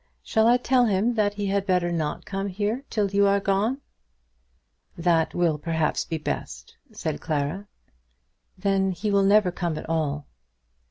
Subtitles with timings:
[0.23, 3.81] Shall I tell him that he had better not come here till you are gone?"
[4.97, 7.67] "That will perhaps be best," said Clara.
[8.57, 10.25] "Then he will never come at all."